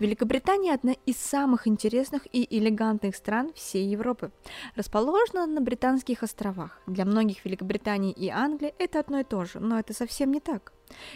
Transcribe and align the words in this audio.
Великобритания 0.00 0.74
одна 0.74 0.94
из 1.06 1.16
самых 1.16 1.66
интересных 1.66 2.26
и 2.32 2.46
элегантных 2.58 3.16
стран 3.16 3.52
всей 3.54 3.86
Европы. 3.86 4.30
Расположена 4.76 5.46
на 5.46 5.60
Британских 5.60 6.22
островах. 6.22 6.80
Для 6.86 7.04
многих 7.04 7.44
Великобритания 7.44 8.12
и 8.12 8.28
Англия 8.28 8.72
это 8.78 9.00
одно 9.00 9.20
и 9.20 9.24
то 9.24 9.44
же, 9.44 9.60
но 9.60 9.78
это 9.78 9.92
совсем 9.94 10.32
не 10.32 10.40
так. 10.40 10.72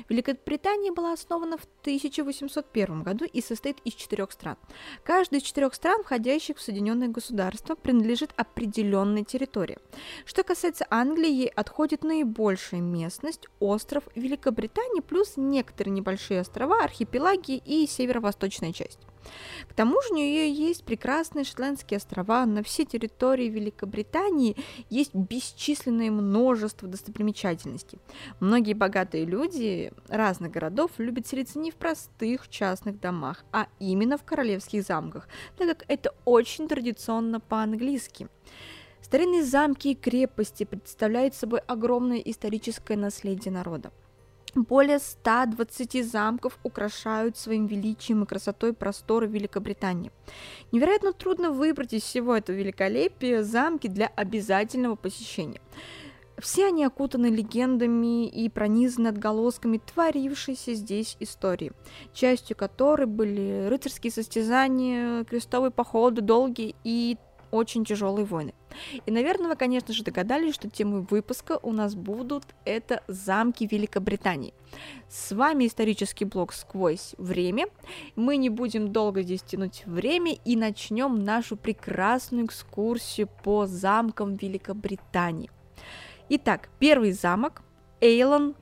Великобритания 0.08 0.92
была 0.92 1.12
основана 1.12 1.56
в 1.56 1.66
1801 1.82 3.02
году 3.02 3.24
и 3.24 3.40
состоит 3.40 3.78
из 3.84 3.94
четырех 3.94 4.32
стран. 4.32 4.56
Каждая 5.04 5.40
из 5.40 5.44
четырех 5.44 5.74
стран, 5.74 6.02
входящих 6.02 6.58
в 6.58 6.62
Соединенные 6.62 7.08
Государства, 7.08 7.74
принадлежит 7.74 8.30
определенной 8.36 9.24
территории. 9.24 9.78
Что 10.24 10.42
касается 10.42 10.86
Англии, 10.90 11.30
ей 11.30 11.48
отходит 11.48 12.04
наибольшая 12.04 12.80
местность, 12.80 13.46
остров 13.60 14.04
Великобритании, 14.14 15.00
плюс 15.00 15.34
некоторые 15.36 15.92
небольшие 15.92 16.40
острова, 16.40 16.82
архипелаги 16.82 17.62
и 17.64 17.86
северо-восточная 17.86 18.72
часть. 18.72 18.98
К 19.68 19.74
тому 19.74 20.00
же 20.02 20.12
у 20.12 20.16
нее 20.16 20.50
есть 20.50 20.84
прекрасные 20.84 21.44
Шотландские 21.44 21.98
острова, 21.98 22.46
на 22.46 22.62
всей 22.62 22.86
территории 22.86 23.48
Великобритании 23.48 24.56
есть 24.90 25.14
бесчисленное 25.14 26.10
множество 26.10 26.88
достопримечательностей. 26.88 27.98
Многие 28.40 28.74
богатые 28.74 29.24
люди 29.24 29.92
разных 30.08 30.52
городов 30.52 30.90
любят 30.98 31.26
селиться 31.26 31.58
не 31.58 31.70
в 31.70 31.76
простых 31.76 32.48
частных 32.48 33.00
домах, 33.00 33.44
а 33.52 33.66
именно 33.78 34.18
в 34.18 34.24
королевских 34.24 34.84
замках, 34.84 35.28
так 35.56 35.68
как 35.68 35.84
это 35.88 36.14
очень 36.24 36.68
традиционно 36.68 37.40
по-английски. 37.40 38.28
Старинные 39.00 39.42
замки 39.42 39.88
и 39.88 39.94
крепости 39.94 40.64
представляют 40.64 41.34
собой 41.34 41.60
огромное 41.66 42.18
историческое 42.18 42.96
наследие 42.96 43.52
народа. 43.52 43.90
Более 44.54 44.98
120 44.98 46.04
замков 46.04 46.58
украшают 46.62 47.38
своим 47.38 47.66
величием 47.66 48.22
и 48.22 48.26
красотой 48.26 48.74
просторы 48.74 49.26
Великобритании. 49.26 50.12
Невероятно 50.72 51.14
трудно 51.14 51.50
выбрать 51.50 51.94
из 51.94 52.02
всего 52.02 52.36
этого 52.36 52.54
великолепия 52.54 53.42
замки 53.42 53.88
для 53.88 54.08
обязательного 54.08 54.96
посещения. 54.96 55.60
Все 56.38 56.66
они 56.66 56.84
окутаны 56.84 57.26
легендами 57.26 58.26
и 58.26 58.48
пронизаны 58.50 59.08
отголосками 59.08 59.78
творившейся 59.78 60.74
здесь 60.74 61.16
истории, 61.20 61.72
частью 62.12 62.56
которой 62.56 63.06
были 63.06 63.68
рыцарские 63.68 64.10
состязания, 64.10 65.24
крестовые 65.24 65.70
походы, 65.70 66.20
долгие 66.20 66.74
и 66.84 67.16
очень 67.52 67.84
тяжелые 67.84 68.24
войны. 68.24 68.54
И, 69.06 69.10
наверное, 69.12 69.48
вы, 69.50 69.56
конечно 69.56 69.92
же, 69.92 70.02
догадались, 70.02 70.54
что 70.54 70.68
темой 70.68 71.02
выпуска 71.08 71.60
у 71.62 71.72
нас 71.72 71.94
будут 71.94 72.44
это 72.64 73.04
замки 73.06 73.68
Великобритании. 73.70 74.54
С 75.08 75.32
вами 75.32 75.66
исторический 75.66 76.24
блог 76.24 76.52
«Сквозь 76.52 77.14
время». 77.18 77.66
Мы 78.16 78.38
не 78.38 78.48
будем 78.48 78.92
долго 78.92 79.22
здесь 79.22 79.42
тянуть 79.42 79.84
время 79.86 80.32
и 80.44 80.56
начнем 80.56 81.22
нашу 81.22 81.56
прекрасную 81.56 82.46
экскурсию 82.46 83.28
по 83.44 83.66
замкам 83.66 84.36
Великобритании. 84.36 85.50
Итак, 86.30 86.70
первый 86.78 87.12
замок– 87.12 87.62
Эйлон 88.00 88.56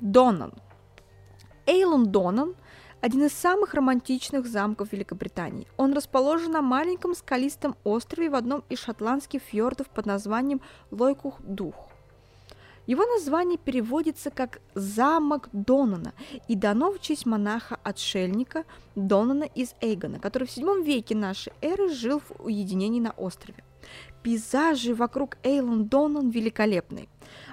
Донан. 0.00 0.52
Эйлон 1.66 2.12
Донан 2.12 2.54
один 3.04 3.24
из 3.24 3.34
самых 3.34 3.74
романтичных 3.74 4.46
замков 4.46 4.92
Великобритании. 4.92 5.66
Он 5.76 5.92
расположен 5.92 6.52
на 6.52 6.62
маленьком 6.62 7.14
скалистом 7.14 7.76
острове 7.84 8.30
в 8.30 8.34
одном 8.34 8.64
из 8.70 8.78
шотландских 8.78 9.42
фьордов 9.42 9.90
под 9.90 10.06
названием 10.06 10.62
Лойкух-Дух. 10.90 11.74
Его 12.86 13.04
название 13.04 13.58
переводится 13.58 14.30
как 14.30 14.58
«замок 14.74 15.50
Донана» 15.52 16.14
и 16.48 16.54
дано 16.54 16.92
в 16.92 16.98
честь 16.98 17.26
монаха-отшельника 17.26 18.64
Донана 18.94 19.44
из 19.44 19.74
Эйгона, 19.82 20.18
который 20.18 20.48
в 20.48 20.56
VII 20.56 20.82
веке 20.82 21.14
нашей 21.14 21.52
эры 21.60 21.90
жил 21.90 22.20
в 22.20 22.46
уединении 22.46 23.00
на 23.00 23.10
острове. 23.10 23.63
Пейзажи 24.24 24.94
вокруг 24.94 25.36
Эйлон 25.42 25.84
Донан 25.84 26.30
великолепны. 26.30 27.08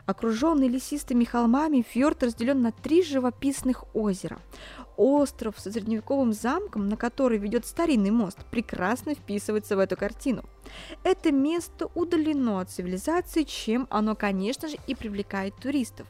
Окруженный 0.05 0.69
лесистыми 0.69 1.25
холмами, 1.25 1.85
фьорд 1.87 2.23
разделен 2.23 2.61
на 2.61 2.71
три 2.71 3.03
живописных 3.03 3.83
озера. 3.93 4.39
Остров 4.95 5.59
со 5.59 5.69
средневековым 5.69 6.31
замком, 6.31 6.87
на 6.87 6.95
который 6.95 7.39
ведет 7.39 7.65
старинный 7.65 8.11
мост, 8.11 8.37
прекрасно 8.51 9.15
вписывается 9.15 9.75
в 9.75 9.79
эту 9.79 9.97
картину. 9.97 10.45
Это 11.03 11.33
место 11.33 11.87
удалено 11.93 12.61
от 12.61 12.69
цивилизации, 12.69 13.43
чем 13.43 13.85
оно, 13.89 14.15
конечно 14.15 14.69
же, 14.69 14.77
и 14.87 14.95
привлекает 14.95 15.53
туристов. 15.57 16.07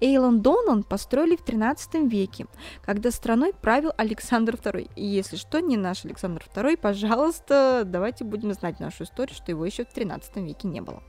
Эйлон 0.00 0.40
Донан 0.40 0.82
построили 0.82 1.36
в 1.36 1.42
13 1.42 1.94
веке, 2.10 2.46
когда 2.82 3.10
страной 3.10 3.52
правил 3.52 3.92
Александр 3.96 4.54
II. 4.54 4.90
И 4.96 5.04
если 5.04 5.36
что, 5.36 5.60
не 5.60 5.76
наш 5.76 6.04
Александр 6.04 6.44
II, 6.54 6.76
пожалуйста, 6.76 7.82
давайте 7.84 8.24
будем 8.24 8.52
знать 8.52 8.80
нашу 8.80 9.04
историю, 9.04 9.34
что 9.34 9.50
его 9.50 9.64
еще 9.64 9.84
в 9.84 9.92
13 9.92 10.36
веке 10.36 10.68
не 10.68 10.80
было. 10.80 11.02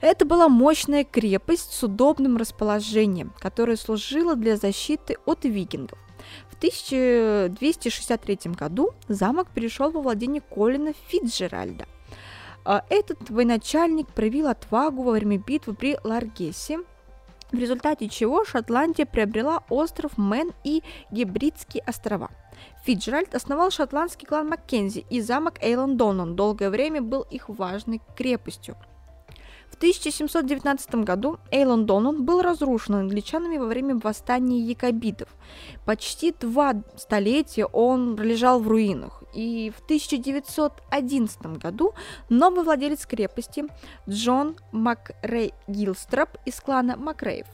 Это 0.00 0.24
была 0.24 0.48
мощная 0.48 1.04
крепость 1.04 1.72
с 1.72 1.82
удобным 1.84 2.36
расположением, 2.36 3.32
которая 3.38 3.76
служила 3.76 4.34
для 4.34 4.56
защиты 4.56 5.16
от 5.26 5.44
викингов. 5.44 5.98
В 6.50 6.56
1263 6.56 8.38
году 8.52 8.90
замок 9.08 9.48
перешел 9.54 9.90
во 9.92 10.00
владение 10.00 10.40
Колина 10.40 10.92
Фитджеральда. 11.06 11.86
А 12.64 12.84
этот 12.90 13.30
военачальник 13.30 14.08
проявил 14.08 14.48
отвагу 14.48 15.02
во 15.02 15.12
время 15.12 15.38
битвы 15.38 15.74
при 15.74 15.96
Ларгесе, 16.04 16.80
в 17.52 17.58
результате 17.58 18.08
чего 18.08 18.44
Шотландия 18.44 19.06
приобрела 19.06 19.62
остров 19.68 20.16
Мэн 20.16 20.52
и 20.64 20.82
Гибридские 21.10 21.82
острова. 21.86 22.30
Фиджеральд 22.84 23.34
основал 23.34 23.70
шотландский 23.70 24.26
клан 24.26 24.48
Маккензи, 24.48 25.06
и 25.08 25.20
замок 25.20 25.62
Эйлон 25.62 25.96
Донон 25.96 26.34
долгое 26.34 26.70
время 26.70 27.00
был 27.00 27.22
их 27.22 27.48
важной 27.48 28.00
крепостью– 28.16 28.76
в 29.72 29.76
1719 29.76 30.94
году 30.96 31.38
Эйлон 31.50 31.86
Донон 31.86 32.24
был 32.24 32.42
разрушен 32.42 32.96
англичанами 32.96 33.56
во 33.56 33.66
время 33.66 33.98
восстания 33.98 34.60
якобитов. 34.60 35.28
Почти 35.86 36.32
два 36.38 36.74
столетия 36.96 37.64
он 37.64 38.16
лежал 38.16 38.60
в 38.60 38.68
руинах. 38.68 39.21
И 39.32 39.72
в 39.76 39.82
1911 39.84 41.58
году 41.58 41.94
новый 42.28 42.64
владелец 42.64 43.06
крепости 43.06 43.64
Джон 44.08 44.56
Макрей 44.72 45.54
Гилстроп 45.66 46.30
из 46.44 46.60
клана 46.60 46.96
Макреев 46.96 47.46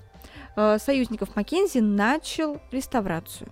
э, 0.56 0.78
союзников 0.78 1.36
Маккензи 1.36 1.78
начал 1.78 2.60
реставрацию. 2.72 3.50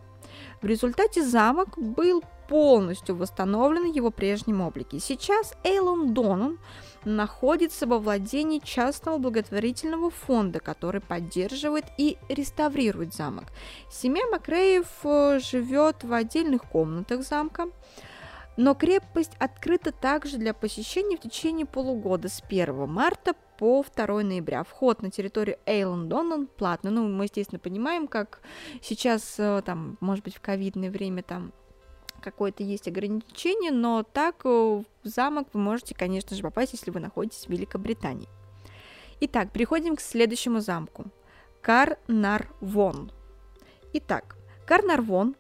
В 0.61 0.67
результате 0.67 1.23
замок 1.23 1.79
был 1.79 2.23
полностью 2.49 3.17
восстановлен 3.17 3.91
в 3.91 3.95
его 3.95 4.11
прежнем 4.11 4.61
облике. 4.61 4.99
Сейчас 5.01 5.55
Эйлон 5.65 6.15
Донон 6.15 6.59
находится 7.05 7.87
во 7.87 7.99
владении 7.99 8.59
частного 8.59 9.19
благотворительного 9.19 10.11
фонда, 10.11 10.61
который 10.61 11.01
поддерживает 11.01 11.85
и 11.99 12.19
реставрирует 12.29 13.15
замок. 13.15 13.45
Семья 13.91 14.27
Макреев 14.27 14.87
э, 15.05 15.41
живет 15.41 16.05
в 16.05 16.13
отдельных 16.13 16.63
комнатах 16.65 17.23
замка, 17.23 17.67
но 18.57 18.75
крепость 18.75 19.33
открыта 19.39 19.93
также 19.93 20.39
для 20.39 20.55
посещения 20.55 21.17
в 21.17 21.21
течение 21.21 21.67
полугода 21.67 22.29
с 22.29 22.43
1 22.43 22.89
марта 22.89 23.35
по 23.59 23.85
2 23.85 24.23
ноября. 24.23 24.65
Вход 24.65 25.03
на 25.03 25.11
территорию 25.11 25.59
Эйлон 25.67 26.09
Доннон 26.09 26.47
платный. 26.47 26.91
Ну, 26.91 27.09
мы, 27.09 27.25
естественно, 27.25 27.59
понимаем, 27.59 28.09
как 28.09 28.41
сейчас, 28.83 29.37
э, 29.39 29.63
там, 29.65 29.99
может 30.01 30.25
быть, 30.25 30.37
в 30.37 30.41
ковидное 30.41 30.91
время 30.91 31.23
там 31.23 31.53
какое-то 32.21 32.63
есть 32.63 32.89
ограничение, 32.89 33.71
но 33.71 34.03
так 34.03 34.41
э, 34.45 34.49
в 34.49 34.85
замок 35.05 35.49
вы 35.53 35.61
можете, 35.61 35.95
конечно 35.95 36.35
же, 36.35 36.43
попасть, 36.43 36.73
если 36.73 36.91
вы 36.91 37.01
находитесь 37.01 37.47
в 37.47 37.51
Великобритании. 37.51 38.29
Итак, 39.21 39.53
переходим 39.53 39.97
к 39.97 40.01
следующему 40.01 40.61
замку. 40.61 41.07
Карнарвон. 41.63 43.13
Итак, 43.93 44.37
Карнарвон 44.67 45.37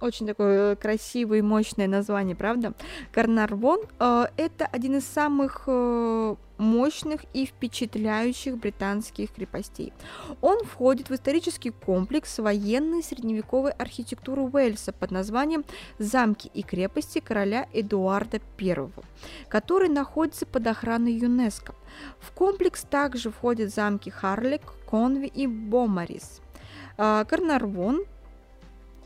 очень 0.00 0.26
такое 0.26 0.76
красивое 0.76 1.38
и 1.38 1.42
мощное 1.42 1.88
название, 1.88 2.36
правда? 2.36 2.74
Карнарвон 3.12 3.80
э, 3.98 4.26
это 4.36 4.66
один 4.66 4.96
из 4.96 5.06
самых 5.06 5.64
э, 5.66 6.36
мощных 6.58 7.22
и 7.32 7.46
впечатляющих 7.46 8.58
британских 8.58 9.32
крепостей. 9.32 9.92
Он 10.40 10.64
входит 10.64 11.10
в 11.10 11.14
исторический 11.14 11.70
комплекс 11.70 12.38
военной 12.38 13.02
средневековой 13.02 13.72
архитектуры 13.72 14.42
Уэльса 14.42 14.92
под 14.92 15.10
названием 15.10 15.64
«Замки 15.98 16.50
и 16.52 16.62
крепости 16.62 17.20
короля 17.20 17.66
Эдуарда 17.72 18.40
I», 18.58 18.88
который 19.48 19.88
находится 19.88 20.46
под 20.46 20.66
охраной 20.66 21.12
ЮНЕСКО. 21.12 21.74
В 22.20 22.32
комплекс 22.32 22.82
также 22.82 23.30
входят 23.30 23.74
замки 23.74 24.10
Харлик, 24.10 24.62
Конви 24.90 25.26
и 25.26 25.46
Бомарис. 25.46 26.40
Э, 26.98 27.24
Карнарвон 27.28 28.04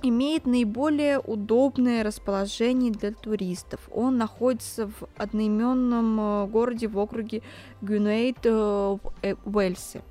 имеет 0.03 0.47
наиболее 0.47 1.19
удобное 1.19 2.03
расположение 2.03 2.93
для 2.93 3.13
туристов. 3.13 3.81
Он 3.93 4.19
находится 4.19 4.87
в 4.87 5.09
одноименном 5.17 6.21
э, 6.21 6.47
городе 6.47 6.89
в 6.89 6.99
округе 6.99 7.43
Гюнейт 7.81 8.45
э, 8.45 8.51
в 8.51 9.01
э, 9.23 9.35
Уэльсе. 9.45 10.03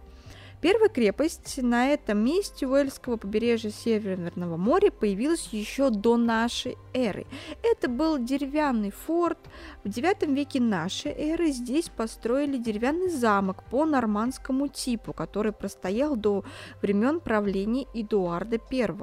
Первая 0.61 0.89
крепость 0.89 1.57
на 1.63 1.87
этом 1.87 2.17
месте 2.17 2.67
Уэльского 2.67 3.15
побережья 3.15 3.69
Северного 3.69 4.57
моря 4.57 4.91
появилась 4.91 5.47
еще 5.53 5.89
до 5.89 6.17
нашей 6.17 6.77
эры. 6.93 7.25
Это 7.63 7.87
был 7.87 8.17
деревянный 8.17 8.91
форт. 8.91 9.37
В 9.85 9.87
IX 9.87 10.33
веке 10.33 10.59
нашей 10.59 11.13
эры 11.13 11.51
здесь 11.51 11.87
построили 11.87 12.57
деревянный 12.57 13.07
замок 13.07 13.63
по 13.69 13.85
нормандскому 13.85 14.67
типу, 14.67 15.13
который 15.13 15.53
простоял 15.53 16.17
до 16.17 16.43
времен 16.81 17.21
правления 17.21 17.85
Эдуарда 17.93 18.59
I. 18.69 18.95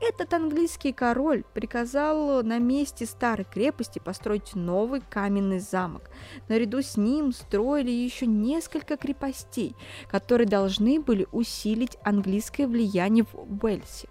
Этот 0.00 0.32
английский 0.32 0.92
король 0.92 1.42
приказал 1.54 2.44
на 2.44 2.58
месте 2.58 3.04
старой 3.04 3.46
крепости 3.52 3.98
построить 3.98 4.54
новый 4.54 5.00
каменный 5.00 5.58
замок. 5.58 6.08
Наряду 6.48 6.82
с 6.82 6.96
ним 6.96 7.32
строили 7.32 7.90
еще 7.90 8.26
несколько 8.26 8.96
крепостей, 8.96 9.74
которые 10.08 10.46
должны 10.46 10.83
должны 10.84 11.00
были 11.00 11.26
усилить 11.32 11.96
английское 12.04 12.66
влияние 12.66 13.24
в 13.24 13.64
Уэльсе. 13.64 14.08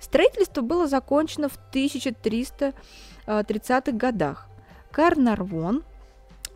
Строительство 0.00 0.62
было 0.62 0.86
закончено 0.86 1.48
в 1.48 1.58
1330-х 1.72 3.92
годах. 3.92 4.46
Карнарвон 4.92 5.82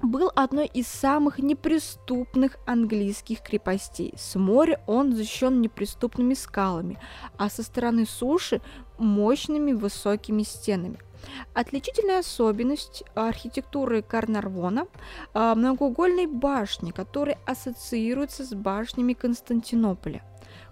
был 0.00 0.30
одной 0.36 0.66
из 0.66 0.86
самых 0.86 1.38
неприступных 1.38 2.56
английских 2.66 3.42
крепостей. 3.42 4.14
С 4.16 4.36
моря 4.36 4.80
он 4.86 5.16
защищен 5.16 5.60
неприступными 5.60 6.34
скалами, 6.34 7.00
а 7.36 7.50
со 7.50 7.64
стороны 7.64 8.06
суши– 8.06 8.60
мощными 8.98 9.72
высокими 9.72 10.42
стенами. 10.42 10.98
Отличительная 11.54 12.20
особенность 12.20 13.04
архитектуры 13.14 14.02
Карнарвона 14.02 14.86
а,– 15.34 15.54
многоугольные 15.56 16.26
башни, 16.26 16.90
которые 16.90 17.38
ассоциируются 17.46 18.44
с 18.44 18.54
башнями 18.54 19.12
Константинополя. 19.12 20.22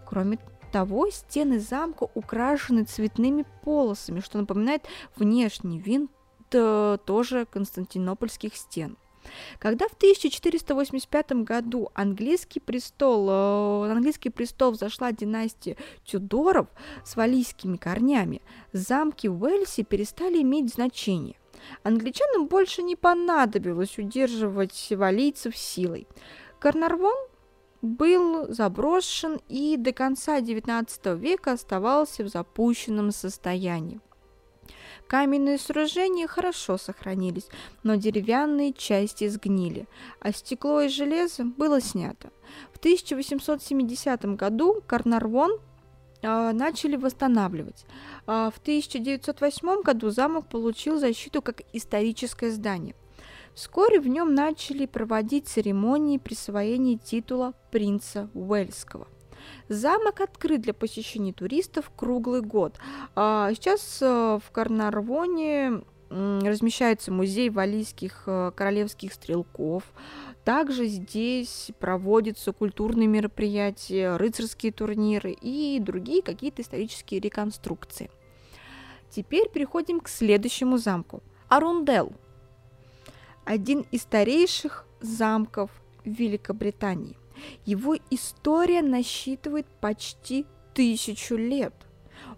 Кроме 0.07 0.39
того, 0.73 1.11
стены 1.11 1.59
замка 1.59 2.09
украшены 2.15 2.85
цветными 2.85 3.45
полосами, 3.63 4.21
что 4.21 4.39
напоминает 4.39 4.83
внешний 5.17 5.79
вид 5.79 6.11
э, 6.53 6.99
тоже 7.05 7.47
константинопольских 7.47 8.55
стен. 8.57 8.97
Когда 9.59 9.89
в 9.89 9.95
1485 9.95 11.45
году 11.45 11.91
английский 11.95 12.61
престол, 12.61 13.29
э, 13.29 13.91
английский 13.93 14.31
престол 14.31 14.73
взошла 14.73 15.13
династия 15.13 15.77
Тюдоров 16.05 16.69
с 17.05 17.17
валийскими 17.17 17.77
корнями, 17.77 18.43
замки 18.73 19.29
в 19.29 19.43
Уэльсе 19.43 19.83
перестали 19.83 20.43
иметь 20.43 20.73
значение. 20.73 21.37
Англичанам 21.83 22.47
больше 22.47 22.83
не 22.83 22.97
понадобилось 22.97 23.99
удерживать 23.99 24.89
валийцев 24.91 25.57
силой. 25.57 26.07
Карнарвон 26.59 27.17
был 27.83 28.53
заброшен 28.53 29.41
и 29.49 29.77
до 29.77 29.93
конца 29.93 30.41
XIX 30.41 31.19
века 31.19 31.53
оставался 31.53 32.25
в 32.25 32.29
запущенном 32.29 33.13
состоянии. 33.13 34.01
Каменные 35.07 35.59
сооружения 35.59 36.27
хорошо 36.27 36.79
сохранились, 36.79 37.47
но 37.85 37.95
деревянные 37.95 38.73
части 38.73 39.29
сгнили, 39.29 39.87
а 40.21 40.33
стекло 40.33 40.81
и 40.81 40.89
железо 40.89 41.45
было 41.45 41.81
снято. 41.81 42.31
В 42.73 42.79
1870 42.79 44.37
году 44.37 44.83
Карнарвон 44.87 45.61
э, 46.23 46.53
начали 46.53 46.97
восстанавливать. 46.97 47.87
Э, 48.27 48.51
в 48.53 48.59
1908 48.59 49.83
году 49.83 50.11
замок 50.11 50.49
получил 50.49 50.99
защиту 50.99 51.41
как 51.41 51.63
историческое 51.73 52.51
здание. 52.51 52.97
Вскоре 53.55 54.01
в 54.01 54.09
нем 54.09 54.35
начали 54.35 54.87
проводить 54.87 55.47
церемонии 55.47 56.19
присвоения 56.19 56.99
титула 56.99 57.55
принца 57.71 58.29
Уэльского. 58.35 59.07
Замок 59.69 60.21
открыт 60.21 60.61
для 60.61 60.75
посещения 60.75 61.33
туристов 61.33 61.91
круглый 61.95 62.41
год. 62.41 62.79
А 63.15 63.53
сейчас 63.55 63.99
э, 64.01 64.39
в 64.45 64.51
Карнарвоне 64.53 65.83
размещается 66.09 67.11
музей 67.11 67.51
валийских 67.51 68.25
э, 68.27 68.53
королевских 68.55 69.13
стрелков. 69.13 69.83
Также 70.45 70.87
здесь 70.87 71.71
проводятся 71.81 72.53
культурные 72.53 73.09
мероприятия, 73.09 74.17
рыцарские 74.17 74.71
турниры 74.73 75.33
и 75.33 75.81
другие 75.81 76.23
какие-то 76.23 76.63
исторические 76.63 77.21
реконструкции. 77.21 78.11
Теперь 79.11 79.49
переходим 79.49 80.01
к 80.01 80.09
следующему 80.09 80.79
замку. 80.79 81.23
Арундел. 81.49 82.13
Один 83.45 83.85
из 83.91 84.03
старейших 84.03 84.87
замков 85.01 85.71
Великобритании. 86.05 87.17
Его 87.65 87.97
история 88.11 88.83
насчитывает 88.83 89.67
почти 89.81 90.47
тысячу 90.75 91.37
лет. 91.37 91.75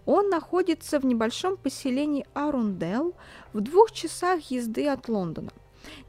Он 0.05 0.29
находится 0.29 0.99
в 0.99 1.05
небольшом 1.05 1.57
поселении 1.57 2.25
Арундел 2.33 3.15
в 3.53 3.61
двух 3.61 3.91
часах 3.91 4.41
езды 4.51 4.87
от 4.87 5.07
Лондона, 5.07 5.51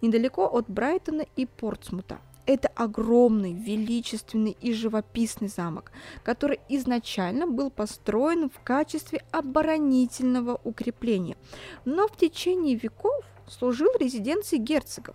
недалеко 0.00 0.46
от 0.46 0.69
Брайтона 0.69 1.25
и 1.37 1.46
Портсмута. 1.46 2.19
Это 2.46 2.69
огромный, 2.69 3.52
величественный 3.52 4.56
и 4.60 4.72
живописный 4.72 5.48
замок, 5.48 5.92
который 6.25 6.58
изначально 6.69 7.46
был 7.46 7.70
построен 7.70 8.50
в 8.50 8.60
качестве 8.64 9.22
оборонительного 9.31 10.60
укрепления, 10.64 11.37
но 11.84 12.08
в 12.08 12.16
течение 12.16 12.75
веков 12.75 13.25
служил 13.46 13.90
резиденцией 14.00 14.62
герцогов. 14.62 15.14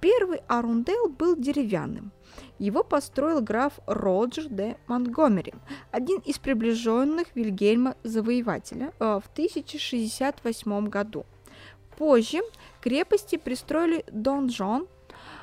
Первый 0.00 0.40
Арундел 0.48 1.08
был 1.08 1.36
деревянным, 1.36 2.10
его 2.58 2.82
построил 2.82 3.40
граф 3.40 3.74
Роджер 3.86 4.48
де 4.48 4.76
Монтгомери, 4.86 5.54
один 5.90 6.18
из 6.20 6.38
приближенных 6.38 7.28
Вильгельма 7.34 7.96
Завоевателя 8.02 8.92
э, 8.98 9.20
в 9.22 9.30
1068 9.32 10.88
году. 10.88 11.26
Позже 11.96 12.40
крепости 12.80 13.36
пристроили 13.36 14.04
донжон 14.10 14.86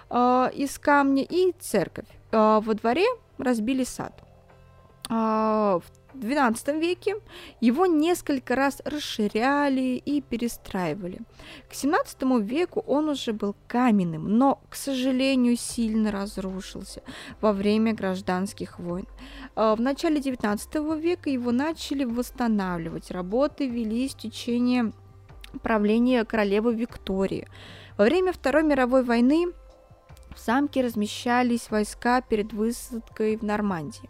э, 0.10 0.50
из 0.54 0.78
камня 0.80 1.24
и 1.24 1.54
церковь. 1.60 2.08
Э, 2.32 2.60
во 2.64 2.74
дворе 2.74 3.06
разбили 3.38 3.84
сад. 3.84 4.14
В 5.10 5.84
XII 6.16 6.80
веке 6.80 7.16
его 7.62 7.86
несколько 7.86 8.56
раз 8.56 8.82
расширяли 8.86 10.02
и 10.04 10.22
перестраивали. 10.22 11.20
К 11.70 11.74
XVII 11.74 12.42
веку 12.42 12.82
он 12.82 13.10
уже 13.10 13.34
был 13.34 13.56
каменным, 13.68 14.38
но, 14.38 14.62
к 14.70 14.76
сожалению, 14.76 15.58
сильно 15.58 16.12
разрушился 16.12 17.02
во 17.42 17.54
время 17.54 17.94
гражданских 17.94 18.80
войн. 18.80 19.08
А, 19.56 19.76
в 19.76 19.82
начале 19.82 20.20
XIX 20.20 21.00
века 21.00 21.30
его 21.30 21.52
начали 21.52 22.04
восстанавливать. 22.04 23.12
Работы 23.12 23.68
велись 23.68 24.14
в 24.14 24.20
течение 24.20 24.92
правления 25.62 26.24
королевы 26.26 26.74
Виктории. 26.74 27.48
Во 27.98 28.06
время 28.06 28.34
Второй 28.34 28.64
мировой 28.64 29.04
войны 29.04 29.48
в 30.36 30.40
замке 30.40 30.82
размещались 30.82 31.70
войска 31.70 32.22
перед 32.22 32.54
высадкой 32.54 33.38
в 33.38 33.44
Нормандии. 33.44 34.10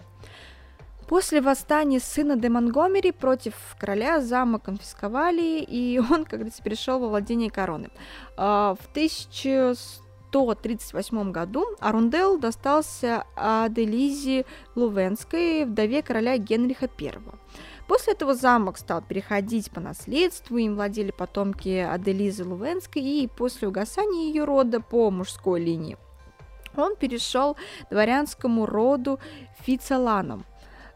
После 1.08 1.42
восстания 1.42 2.00
сына 2.00 2.38
де 2.38 2.50
Монгомери 2.50 3.12
против 3.12 3.54
короля 3.80 4.22
замок 4.22 4.64
конфисковали, 4.64 5.60
и 5.60 6.00
он, 6.12 6.26
как 6.26 6.40
говорится, 6.40 6.64
перешел 6.64 7.00
во 7.00 7.10
владение 7.10 7.52
короны. 7.52 7.92
А, 8.38 8.76
в 8.76 8.88
1138 8.92 11.32
году 11.32 11.66
Арундел 11.80 12.40
достался 12.40 13.26
Аделизе 13.36 14.46
Лувенской, 14.76 15.66
вдове 15.66 16.02
короля 16.02 16.38
Генриха 16.38 16.90
I. 17.00 17.14
После 17.88 18.14
этого 18.14 18.34
замок 18.34 18.78
стал 18.78 19.02
переходить 19.02 19.70
по 19.72 19.82
наследству, 19.82 20.56
им 20.58 20.76
владели 20.76 21.12
потомки 21.12 21.80
Аделизы 21.80 22.46
Лувенской, 22.46 23.02
и 23.02 23.28
после 23.28 23.68
угасания 23.68 24.28
ее 24.28 24.46
рода 24.46 24.80
по 24.80 25.12
мужской 25.12 25.60
линии 25.60 25.98
он 26.76 26.96
перешел 26.96 27.56
дворянскому 27.92 28.66
роду 28.66 29.20
Фицеланам 29.62 30.44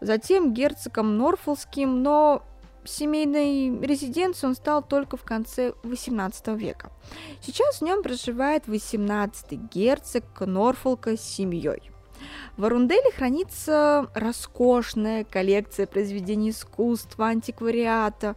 затем 0.01 0.53
герцогом 0.53 1.17
Норфолским, 1.17 2.01
но 2.01 2.43
семейной 2.83 3.77
резиденцией 3.85 4.49
он 4.49 4.55
стал 4.55 4.81
только 4.81 5.17
в 5.17 5.23
конце 5.23 5.71
XVIII 5.83 6.55
века. 6.57 6.91
Сейчас 7.41 7.79
в 7.79 7.83
нем 7.83 8.03
проживает 8.03 8.67
18-й 8.67 9.57
герцог 9.57 10.23
Норфолка 10.39 11.17
с 11.17 11.21
семьей. 11.21 11.91
В 12.55 12.65
Арунделе 12.65 13.11
хранится 13.11 14.09
роскошная 14.15 15.23
коллекция 15.23 15.85
произведений 15.85 16.49
искусства, 16.49 17.27
антиквариата, 17.27 18.35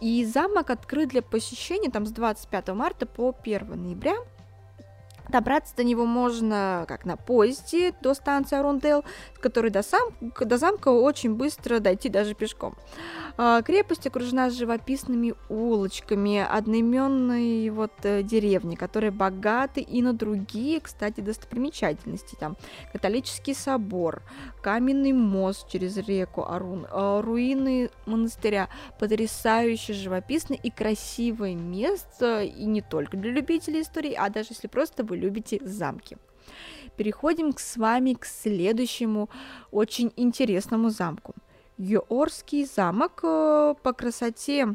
и 0.00 0.24
замок 0.24 0.70
открыт 0.70 1.10
для 1.10 1.22
посещения 1.22 1.90
там 1.90 2.06
с 2.06 2.10
25 2.10 2.68
марта 2.68 3.06
по 3.06 3.34
1 3.44 3.68
ноября 3.68 4.16
Добраться 5.28 5.74
до 5.76 5.84
него 5.84 6.04
можно 6.04 6.84
как 6.88 7.04
на 7.04 7.16
поезде 7.16 7.94
до 8.02 8.14
станции 8.14 8.58
Арундел, 8.58 9.04
с 9.34 9.38
которой 9.38 9.70
до, 9.70 9.82
сам, 9.82 10.10
до 10.20 10.58
замка 10.58 10.88
очень 10.88 11.34
быстро 11.34 11.78
дойти 11.78 12.08
даже 12.08 12.34
пешком. 12.34 12.74
А, 13.38 13.62
крепость 13.62 14.06
окружена 14.06 14.50
живописными 14.50 15.34
улочками, 15.48 16.38
одноименной 16.38 17.70
вот 17.70 17.92
э, 18.02 18.22
деревни, 18.22 18.74
которые 18.74 19.10
богаты 19.10 19.80
и 19.80 20.02
на 20.02 20.12
другие, 20.12 20.80
кстати, 20.80 21.20
достопримечательности. 21.20 22.36
Там 22.38 22.56
католический 22.92 23.54
собор, 23.54 24.22
каменный 24.62 25.12
мост 25.12 25.68
через 25.68 25.96
реку 25.96 26.44
Арун, 26.44 26.86
а, 26.90 27.22
руины 27.22 27.90
монастыря, 28.06 28.68
потрясающе 28.98 29.94
живописное 29.94 30.58
и 30.62 30.70
красивое 30.70 31.54
место, 31.54 32.42
и 32.42 32.64
не 32.64 32.82
только 32.82 33.16
для 33.16 33.30
любителей 33.30 33.82
истории, 33.82 34.12
а 34.12 34.28
даже 34.28 34.48
если 34.50 34.66
просто 34.66 35.04
вы 35.12 35.18
любите 35.18 35.60
замки. 35.62 36.16
Переходим 36.96 37.52
с 37.56 37.76
вами 37.76 38.14
к 38.14 38.24
следующему 38.24 39.28
очень 39.70 40.10
интересному 40.16 40.88
замку. 40.88 41.34
Йорский 41.76 42.64
замок 42.64 43.20
э, 43.22 43.74
по 43.82 43.92
красоте 43.92 44.74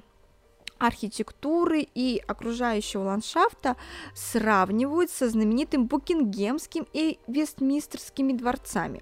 архитектуры 0.78 1.88
и 1.96 2.22
окружающего 2.28 3.04
ландшафта 3.04 3.78
сравнивают 4.14 5.10
со 5.10 5.28
знаменитым 5.28 5.88
Букингемским 5.88 6.86
и 6.94 7.18
Вестминстерскими 7.28 8.34
дворцами. 8.34 9.02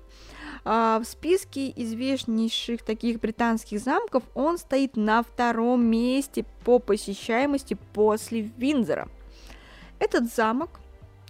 А, 0.63 0.99
в 0.99 1.03
списке 1.03 1.73
известнейших 1.75 2.81
таких 2.81 3.19
британских 3.19 3.81
замков 3.81 4.23
он 4.35 4.57
стоит 4.57 4.95
на 4.95 5.21
втором 5.21 5.85
месте 5.85 6.45
по 6.63 6.79
посещаемости 6.79 7.77
после 7.93 8.41
Виндзора. 8.57 9.09
Этот 9.99 10.33
замок 10.33 10.79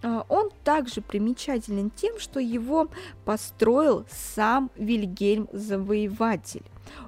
он 0.04 0.52
также 0.64 1.02
примечателен 1.02 1.90
тем, 1.90 2.20
что 2.20 2.40
его 2.40 2.90
построил 3.26 4.06
сам 4.10 4.70
Вильгельм 4.76 5.48
Завоеватель. 5.52 6.64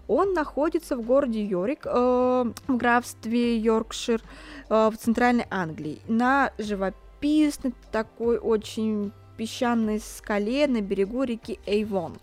Он 0.08 0.34
находится 0.34 0.96
в 0.96 1.02
городе 1.02 1.44
Йорик, 1.44 1.86
э, 1.86 1.90
в 2.68 2.78
графстве 2.78 3.58
Йоркшир, 3.58 4.22
э, 4.70 4.90
в 4.90 4.98
центральной 4.98 5.46
Англии, 5.50 6.02
на 6.08 6.52
живописной 6.58 7.74
такой 7.92 8.38
очень 8.38 9.12
песчаной 9.38 10.00
скале 10.00 10.68
на 10.68 10.82
берегу 10.82 11.24
реки 11.24 11.60
Эйвон. 11.66 12.18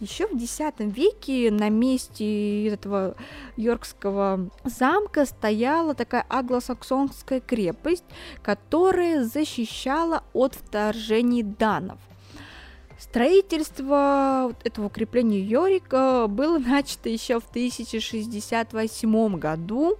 Еще 0.00 0.26
в 0.26 0.34
X 0.34 0.58
веке 0.78 1.50
на 1.50 1.68
месте 1.68 2.68
этого 2.68 3.14
Йоркского 3.56 4.50
замка 4.64 5.24
стояла 5.24 5.94
такая 5.94 6.26
англосаксонская 6.28 7.40
крепость, 7.40 8.04
которая 8.42 9.24
защищала 9.24 10.24
от 10.32 10.54
вторжений 10.54 11.42
данов– 11.42 11.98
Строительство 12.98 14.54
этого 14.62 14.86
укрепления 14.86 15.40
Йорика 15.40 16.26
было 16.28 16.58
начато 16.58 17.08
еще 17.08 17.40
в 17.40 17.48
1068 17.48 19.38
году. 19.38 19.98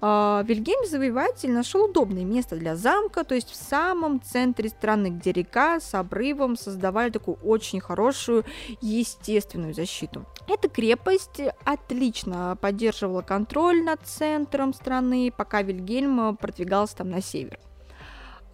А, 0.00 0.44
Вильгельм 0.46 0.86
Завоеватель 0.86 1.52
нашел 1.52 1.84
удобное 1.84 2.24
место 2.24 2.56
для 2.56 2.76
замка, 2.76 3.24
то 3.24 3.34
есть 3.34 3.50
в 3.50 3.56
самом 3.56 4.20
центре 4.22 4.68
страны, 4.68 5.08
где 5.08 5.32
река 5.32 5.80
с 5.80 5.94
обрывом 5.94 6.56
создавали 6.56 7.10
такую 7.10 7.38
очень 7.42 7.80
хорошую 7.80 8.44
естественную 8.80 9.72
защиту. 9.74 10.26
Эта 10.46 10.68
крепость 10.68 11.40
отлично 11.64 12.58
поддерживала 12.60 13.22
контроль 13.22 13.82
над 13.82 14.00
центром 14.04 14.74
страны, 14.74 15.32
пока 15.36 15.62
Вильгельм 15.62 16.36
продвигался 16.36 16.96
там 16.96 17.08
на 17.10 17.22
север. 17.22 17.58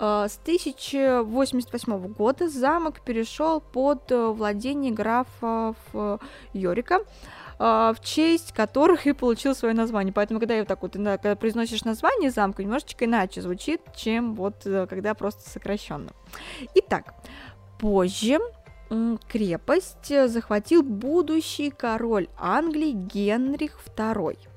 Э, 0.00 0.26
с 0.28 0.38
1088 0.38 2.08
года 2.14 2.48
замок 2.48 3.02
перешел 3.02 3.60
под 3.60 4.10
э, 4.10 4.26
владение 4.28 4.92
графов 4.92 5.76
Йорика, 6.54 7.00
э, 7.00 7.02
в 7.58 7.96
честь 8.02 8.52
которых 8.52 9.06
и 9.06 9.12
получил 9.12 9.54
свое 9.54 9.74
название. 9.74 10.14
Поэтому, 10.14 10.40
когда 10.40 10.54
я 10.54 10.60
вот 10.60 10.68
так 10.68 10.80
вот 10.82 10.92
когда 10.92 11.36
произносишь 11.36 11.84
название 11.84 12.30
замка, 12.30 12.64
немножечко 12.64 13.04
иначе 13.04 13.42
звучит, 13.42 13.82
чем 13.94 14.34
вот 14.34 14.62
когда 14.64 15.12
просто 15.12 15.48
сокращенно. 15.48 16.10
Итак, 16.74 17.14
позже 17.78 18.38
крепость 19.28 20.30
захватил 20.30 20.82
будущий 20.82 21.70
король 21.70 22.28
Англии 22.38 22.92
Генрих 22.92 23.78
II 23.96 24.49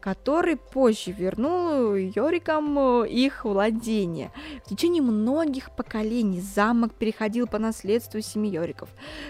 который 0.00 0.56
позже 0.56 1.12
вернул 1.12 1.94
Йорикам 1.94 2.78
э, 2.78 3.08
их 3.08 3.44
владение. 3.44 4.32
В 4.64 4.70
течение 4.70 5.02
многих 5.02 5.74
поколений 5.76 6.40
замок 6.40 6.94
переходил 6.94 7.46
по 7.46 7.58
наследству 7.58 8.20
семьи 8.20 8.52
Йориков. 8.52 8.88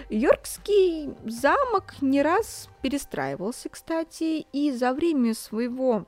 Йоркский 0.09 1.09
замок 1.25 1.95
не 2.01 2.21
раз 2.21 2.69
перестраивался, 2.81 3.69
кстати, 3.69 4.45
и 4.53 4.71
за 4.71 4.93
время 4.93 5.33
своего 5.33 6.05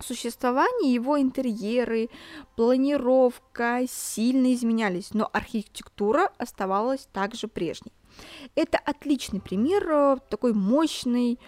существования 0.00 0.94
его 0.94 1.20
интерьеры, 1.20 2.08
планировка 2.56 3.80
сильно 3.88 4.54
изменялись, 4.54 5.12
но 5.12 5.28
архитектура 5.32 6.30
оставалась 6.38 7.08
также 7.12 7.48
прежней. 7.48 7.92
Это 8.54 8.78
отличный 8.78 9.40
пример 9.40 9.88
э, 9.90 10.16
такой 10.28 10.52
мощной 10.52 11.38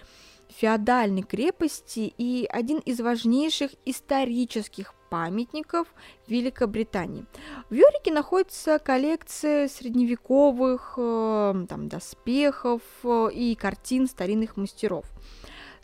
феодальной 0.50 1.22
крепости 1.22 2.12
и 2.16 2.46
один 2.48 2.78
из 2.78 3.00
важнейших 3.00 3.72
исторических 3.84 4.94
памятников 5.10 5.88
Великобритании. 6.28 7.26
В 7.68 7.74
Йорике 7.74 8.12
находится 8.12 8.78
коллекция 8.78 9.68
средневековых 9.68 10.94
э, 10.96 11.66
там, 11.68 11.88
доспехов 11.88 12.82
э, 13.02 13.30
и 13.32 13.54
картин 13.56 14.06
старинных 14.06 14.56
мастеров. 14.56 15.04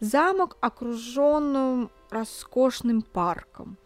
Замок 0.00 0.56
окружен 0.60 1.90
роскошным 2.10 3.02
парком, 3.02 3.76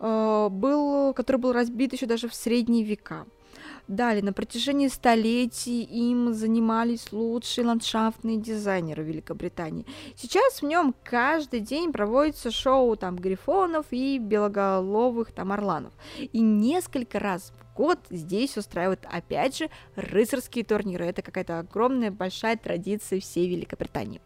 э, 0.00 0.48
был, 0.50 1.12
который 1.12 1.36
был 1.36 1.52
разбит 1.52 1.92
еще 1.92 2.06
даже 2.06 2.28
в 2.28 2.34
средние 2.34 2.84
века. 2.84 3.26
Далее, 3.88 4.24
на 4.24 4.32
протяжении 4.32 4.88
столетий 4.88 5.84
им 5.84 6.34
занимались 6.34 7.12
лучшие 7.12 7.66
ландшафтные 7.66 8.36
дизайнеры 8.36 9.04
Великобритании. 9.04 9.86
Сейчас 10.16 10.60
в 10.60 10.64
нем 10.64 10.92
каждый 11.04 11.60
день 11.60 11.92
проводится 11.92 12.50
шоу 12.50 12.96
там 12.96 13.14
грифонов 13.14 13.86
и 13.90 14.18
белоголовых 14.18 15.30
там 15.30 15.52
орланов. 15.52 15.92
И 16.18 16.40
несколько 16.40 17.20
раз 17.20 17.52
в 17.52 17.76
год 17.76 18.00
здесь 18.10 18.56
устраивают 18.56 19.06
опять 19.08 19.56
же 19.56 19.70
рыцарские 19.94 20.64
турниры. 20.64 21.06
Это 21.06 21.22
какая-то 21.22 21.60
огромная 21.60 22.10
большая 22.10 22.56
традиция 22.56 23.20
всей 23.20 23.48
Великобритании. 23.48 24.20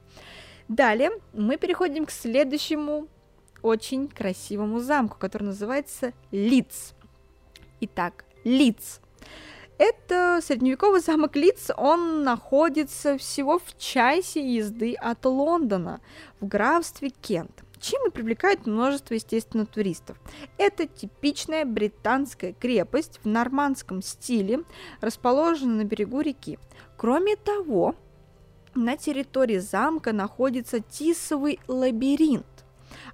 Далее 0.68 1.10
мы 1.34 1.58
переходим 1.58 2.06
к 2.06 2.10
следующему 2.10 3.08
очень 3.60 4.08
красивому 4.08 4.80
замку, 4.80 5.18
который 5.18 5.44
называется 5.44 6.14
Лидс. 6.30 6.92
Итак, 7.80 8.24
Лидс– 8.42 9.00
это 9.78 10.40
средневековый 10.42 11.00
замок 11.00 11.36
Лидс, 11.36 11.70
он 11.76 12.22
находится 12.22 13.16
всего 13.16 13.58
в 13.58 13.78
часе 13.78 14.56
езды 14.56 14.94
от 14.94 15.24
Лондона 15.24 16.00
в 16.40 16.46
графстве 16.46 17.10
Кент 17.10 17.64
чем 17.80 18.06
и 18.06 18.10
привлекает 18.10 18.66
множество, 18.66 19.14
естественно, 19.14 19.66
туристов. 19.66 20.18
Это 20.58 20.86
типичная 20.86 21.64
британская 21.64 22.52
крепость 22.52 23.20
в 23.24 23.26
нормандском 23.26 24.02
стиле, 24.02 24.64
расположена 25.00 25.76
на 25.76 25.84
берегу 25.84 26.20
реки. 26.20 26.58
Кроме 26.96 27.36
того, 27.36 27.94
на 28.74 28.96
территории 28.96 29.58
замка 29.58 30.12
находится 30.12 30.80
тисовый 30.80 31.58
лабиринт, 31.66 32.46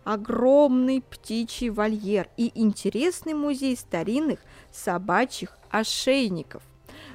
огромный 0.07 1.03
птичий 1.03 1.69
вольер 1.69 2.31
и 2.37 2.53
интересный 2.55 3.35
музей 3.35 3.77
старинных 3.77 4.39
собачьих 4.71 5.59
ошейников. 5.69 6.63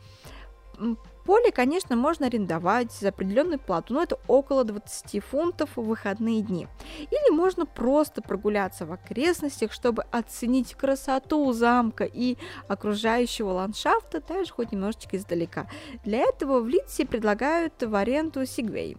Поле, 1.25 1.53
конечно, 1.53 1.95
можно 1.95 2.27
арендовать 2.27 2.91
за 2.91 3.11
определенную 3.11 3.59
плату, 3.59 3.93
но 3.93 4.03
это 4.03 4.19
около 4.29 4.65
20 4.65 5.23
фунтов 5.23 5.77
в 5.77 5.83
выходные 5.83 6.41
дни. 6.41 6.67
Или 6.99 7.31
можно 7.31 7.67
просто 7.67 8.23
прогуляться 8.23 8.87
в 8.87 8.93
окрестностях, 8.93 9.73
чтобы 9.73 10.05
оценить 10.11 10.75
красоту 10.75 11.53
замка 11.53 12.05
и 12.05 12.39
окружающего 12.67 13.51
ландшафта, 13.51 14.23
даже 14.27 14.53
хоть 14.53 14.73
немножечко 14.73 15.19
издалека. 15.19 15.67
Для 16.03 16.21
этого 16.21 16.61
в 16.61 16.69
Литсе 16.69 17.05
предлагают 17.05 17.75
в 17.83 17.95
аренду 17.95 18.47
Сигвей. 18.47 18.97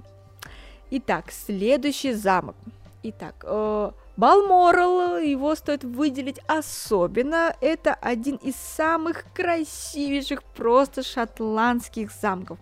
Итак, 0.91 1.31
следующий 1.31 2.13
замок. 2.13 2.55
Итак, 3.01 3.43
э, 3.43 3.91
Балморал, 4.19 5.17
его 5.19 5.55
стоит 5.55 5.85
выделить 5.85 6.41
особенно. 6.45 7.55
Это 7.61 7.93
один 7.93 8.35
из 8.35 8.57
самых 8.57 9.23
красивейших 9.33 10.43
просто 10.43 11.03
шотландских 11.03 12.11
замков. 12.11 12.59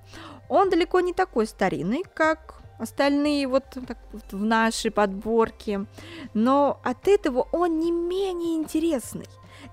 Он 0.49 0.69
далеко 0.69 0.99
не 0.99 1.13
такой 1.13 1.47
старинный, 1.47 2.03
как 2.13 2.61
остальные 2.77 3.47
вот, 3.47 3.63
так, 3.87 3.97
вот 4.11 4.31
в 4.31 4.45
нашей 4.45 4.91
подборке, 4.91 5.87
но 6.35 6.79
от 6.83 7.07
этого 7.07 7.47
он 7.51 7.79
не 7.79 7.91
менее 7.91 8.57
интересный. 8.57 9.27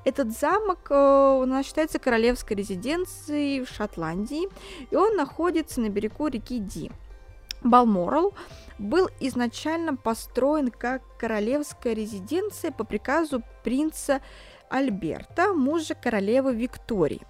Этот 0.07 0.33
замок 0.33 0.87
э, 0.89 0.95
он 0.95 1.63
считается 1.63 1.99
королевской 1.99 2.57
резиденцией 2.57 3.63
в 3.63 3.69
Шотландии, 3.69 4.49
и 4.91 4.97
он 4.97 5.17
находится 5.17 5.83
на 5.83 5.91
берегу 5.91 6.29
реки 6.29 6.61
Ди. 6.61 6.91
Балморал 7.63 8.33
был 8.79 9.09
изначально 9.21 9.97
построен 9.97 10.69
как 10.71 11.03
королевская 11.19 11.93
резиденция 11.93 12.71
по 12.71 12.85
приказу 12.85 13.43
принца 13.63 14.21
Альберта, 14.69 15.53
мужа 15.53 15.95
королевы 15.95 16.55
Виктории. 16.55 17.23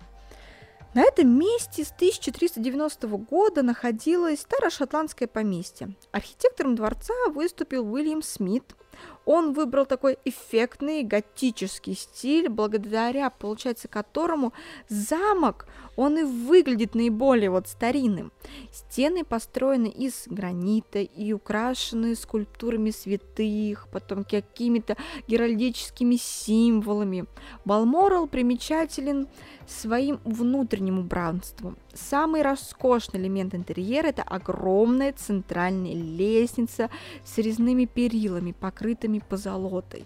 На 0.94 1.02
этом 1.02 1.28
месте 1.36 1.84
с 1.84 1.90
1390 1.90 3.08
года 3.08 3.62
находилось 3.62 4.42
старошотландское 4.42 5.26
поместье. 5.26 5.96
Архитектором 6.12 6.76
дворца 6.76 7.14
выступил 7.34 7.92
Уильям 7.92 8.22
Смит, 8.22 8.76
он 9.24 9.52
выбрал 9.52 9.86
такой 9.86 10.18
эффектный 10.24 11.02
готический 11.02 11.94
стиль, 11.94 12.48
благодаря, 12.48 13.30
получается, 13.30 13.88
которому 13.88 14.52
замок, 14.88 15.66
он 15.96 16.18
и 16.18 16.22
выглядит 16.22 16.94
наиболее 16.94 17.50
вот 17.50 17.68
старинным. 17.68 18.32
Стены 18.72 19.24
построены 19.24 19.86
из 19.86 20.24
гранита 20.26 20.98
и 21.00 21.32
украшены 21.32 22.14
скульптурами 22.16 22.90
святых, 22.90 23.88
потом 23.92 24.24
какими-то 24.24 24.96
геральдическими 25.28 26.16
символами. 26.16 27.26
Балморал 27.64 28.26
примечателен 28.26 29.28
своим 29.66 30.20
внутренним 30.24 30.98
убранством. 30.98 31.76
Самый 31.94 32.42
роскошный 32.42 33.20
элемент 33.20 33.54
интерьера– 33.54 34.06
это 34.08 34.22
огромная 34.22 35.12
центральная 35.12 35.94
лестница 35.94 36.90
с 37.24 37.38
резными 37.38 37.84
перилами, 37.86 38.52
покрытыми 38.84 39.18
позолотой. 39.18 40.04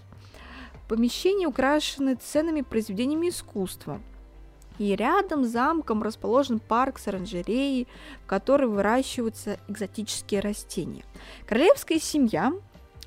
Помещения 0.89 1.49
украшены 1.49 2.15
ценными 2.15 2.63
произведениями 2.63 3.29
искусства. 3.29 4.01
И 4.79 4.95
рядом 4.95 5.45
с 5.45 5.49
замком 5.49 6.05
расположен 6.05 6.61
парк 6.61 7.01
с 7.01 7.09
оранжереей, 7.09 7.89
в 8.23 8.27
которой 8.27 8.69
выращиваются 8.69 9.59
экзотические 9.67 10.41
растения. 10.41 11.03
Королевская 11.47 11.99
семья 11.99 12.53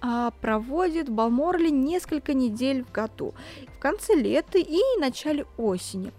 а, 0.02 0.32
проводит 0.42 1.08
в 1.08 1.14
Балморле 1.14 1.72
несколько 1.72 2.34
недель 2.34 2.84
в 2.84 2.92
году, 2.92 3.34
в 3.78 3.80
конце 3.80 4.14
лета 4.14 4.58
и 4.58 4.80
начале 5.00 5.46
осени. 5.58 6.12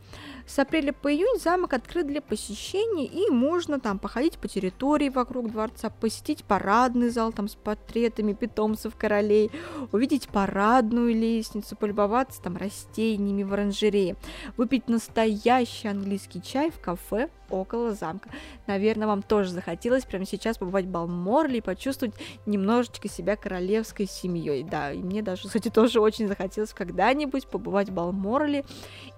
С 0.52 0.58
апреля 0.58 0.92
по 0.92 1.10
июнь 1.10 1.40
замок 1.40 1.72
открыт 1.72 2.06
для 2.06 2.20
посещения, 2.20 3.06
и 3.06 3.30
можно 3.30 3.80
там 3.80 3.98
походить 3.98 4.36
по 4.36 4.48
территории 4.48 5.08
вокруг 5.08 5.50
дворца, 5.50 5.88
посетить 5.88 6.44
парадный 6.44 7.08
зал 7.08 7.32
там 7.32 7.48
с 7.48 7.54
портретами 7.54 8.34
питомцев 8.34 8.94
королей, 8.94 9.50
увидеть 9.92 10.28
парадную 10.28 11.14
лестницу, 11.14 11.74
полюбоваться 11.74 12.42
там 12.42 12.58
растениями 12.58 13.44
в 13.44 13.54
оранжерее, 13.54 14.16
выпить 14.58 14.88
настоящий 14.88 15.88
английский 15.88 16.42
чай 16.42 16.70
в 16.70 16.78
кафе 16.78 17.30
около 17.52 17.92
замка. 17.92 18.30
Наверное, 18.66 19.06
вам 19.06 19.22
тоже 19.22 19.50
захотелось 19.50 20.04
прямо 20.04 20.24
сейчас 20.24 20.58
побывать 20.58 20.86
в 20.86 20.90
Балморле 20.90 21.58
и 21.58 21.60
почувствовать 21.60 22.14
немножечко 22.46 23.08
себя 23.08 23.36
королевской 23.36 24.06
семьей. 24.06 24.64
Да, 24.64 24.92
и 24.92 24.98
мне 24.98 25.22
даже, 25.22 25.46
кстати, 25.46 25.68
тоже 25.68 26.00
очень 26.00 26.28
захотелось 26.28 26.72
когда-нибудь 26.72 27.46
побывать 27.46 27.90
в 27.90 27.92
Балморле 27.92 28.64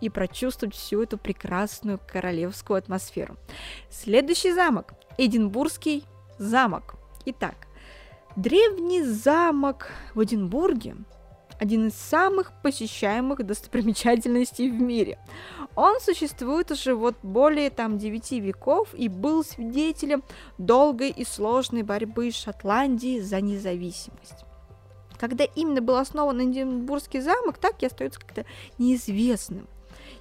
и 0.00 0.08
прочувствовать 0.08 0.74
всю 0.74 1.02
эту 1.02 1.18
прекрасную 1.18 2.00
королевскую 2.06 2.78
атмосферу. 2.78 3.36
Следующий 3.90 4.52
замок– 4.52 4.94
Эдинбургский 5.18 6.04
замок. 6.38 6.96
Итак, 7.26 7.54
древний 8.36 9.02
замок 9.02 9.88
в 10.14 10.22
Эдинбурге 10.22 10.96
один 11.58 11.88
из 11.88 11.94
самых 11.94 12.52
посещаемых 12.62 13.44
достопримечательностей 13.44 14.70
в 14.70 14.80
мире. 14.80 15.18
Он 15.76 16.00
существует 16.00 16.70
уже 16.70 16.94
вот 16.94 17.16
более 17.22 17.70
там 17.70 17.98
9 17.98 18.32
веков 18.32 18.94
и 18.94 19.08
был 19.08 19.44
свидетелем 19.44 20.22
долгой 20.58 21.10
и 21.10 21.24
сложной 21.24 21.82
борьбы 21.82 22.30
Шотландии 22.30 23.20
за 23.20 23.40
независимость. 23.40 24.44
Когда 25.18 25.44
именно 25.44 25.80
был 25.80 25.96
основан 25.96 26.50
Эдинбургский 26.50 27.20
замок, 27.20 27.58
так 27.58 27.82
и 27.82 27.86
остается 27.86 28.20
как-то 28.20 28.44
неизвестным. 28.78 29.66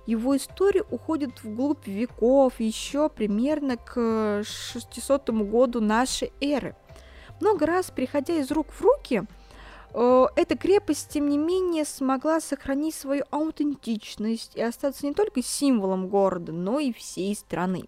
Его 0.05 0.35
история 0.35 0.83
уходит 0.89 1.43
вглубь 1.43 1.87
веков, 1.87 2.59
еще 2.59 3.09
примерно 3.09 3.77
к 3.77 4.43
600 4.43 5.29
году 5.29 5.81
нашей 5.81 6.33
эры. 6.41 6.75
Много 7.39 7.65
раз, 7.65 7.91
переходя 7.91 8.35
из 8.35 8.51
рук 8.51 8.67
в 8.71 8.81
руки, 8.81 9.23
эта 9.93 10.57
крепость, 10.57 11.09
тем 11.09 11.29
не 11.29 11.37
менее, 11.37 11.85
смогла 11.85 12.39
сохранить 12.39 12.95
свою 12.95 13.23
аутентичность 13.31 14.55
и 14.55 14.61
остаться 14.61 15.05
не 15.05 15.13
только 15.13 15.41
символом 15.41 16.07
города, 16.07 16.51
но 16.51 16.79
и 16.79 16.91
всей 16.91 17.35
страны. 17.35 17.83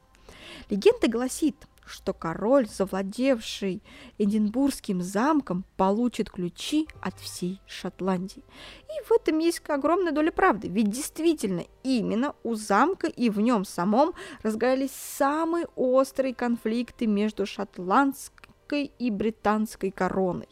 Легенда 0.70 1.08
гласит, 1.08 1.56
что 1.86 2.14
король, 2.14 2.68
завладевший 2.68 3.82
Эдинбургским 4.18 5.02
замком, 5.02 5.66
получит 5.78 6.30
ключи 6.30 6.88
от 7.02 7.20
всей 7.20 7.62
Шотландии. 7.68 8.44
И 8.90 9.04
в 9.06 9.12
этом 9.12 9.40
есть 9.40 9.62
огромная 9.68 10.12
доля 10.12 10.32
правды, 10.32 10.68
ведь 10.68 10.90
действительно 10.90 11.64
именно 11.84 12.36
у 12.44 12.56
замка 12.56 13.08
и 13.08 13.30
в 13.30 13.40
нем 13.40 13.66
самом 13.66 14.14
разгорались 14.42 14.92
самые 14.92 15.68
острые 15.76 16.34
конфликты 16.34 17.08
между 17.08 17.46
шотландской 17.46 18.92
и 18.98 19.12
британской 19.12 19.92
короной. 19.92 20.48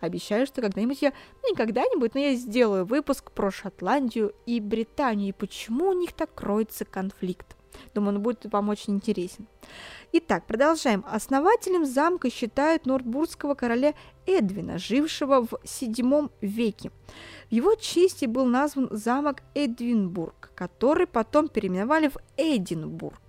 Обещаю, 0.00 0.46
что 0.46 0.62
когда-нибудь 0.62 1.02
я, 1.02 1.12
ну 1.42 1.50
не 1.50 1.56
когда-нибудь, 1.56 2.14
но 2.14 2.20
я 2.20 2.34
сделаю 2.34 2.84
выпуск 2.84 3.30
про 3.32 3.50
Шотландию 3.50 4.34
и 4.46 4.60
Британию, 4.60 5.28
и 5.30 5.32
почему 5.32 5.88
у 5.88 5.92
них 5.92 6.12
так 6.12 6.34
кроется 6.34 6.84
конфликт. 6.84 7.56
Думаю, 7.94 8.16
он 8.16 8.22
будет 8.22 8.46
вам 8.46 8.68
очень 8.68 8.94
интересен. 8.94 9.46
Итак, 10.12 10.46
продолжаем. 10.46 11.04
Основателем 11.06 11.84
замка 11.84 12.30
считают 12.30 12.86
нордбургского 12.86 13.54
короля 13.54 13.94
Эдвина, 14.26 14.78
жившего 14.78 15.44
в 15.44 15.54
VII 15.64 16.30
веке. 16.40 16.90
В 17.50 17.52
его 17.52 17.74
чести 17.74 18.26
был 18.26 18.46
назван 18.46 18.88
замок 18.90 19.42
Эдвинбург, 19.54 20.52
который 20.54 21.06
потом 21.06 21.48
переименовали 21.48 22.08
в 22.08 22.16
Эдинбург. 22.36 23.25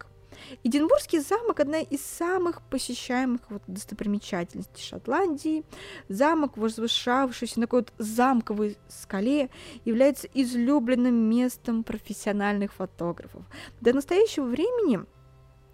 Эдинбургский 0.63 1.19
замок– 1.19 1.59
одна 1.61 1.79
из 1.79 2.01
самых 2.01 2.61
посещаемых 2.63 3.41
вот 3.49 3.61
достопримечательностей 3.67 4.83
Шотландии. 4.83 5.63
Замок, 6.09 6.57
возвышавшийся 6.57 7.59
на 7.59 7.67
такой 7.67 7.81
вот 7.81 7.93
замковой 7.97 8.77
скале, 8.87 9.49
является 9.85 10.27
излюбленным 10.33 11.15
местом 11.15 11.83
профессиональных 11.83 12.73
фотографов. 12.73 13.43
До 13.81 13.93
настоящего 13.93 14.45
времени 14.45 15.05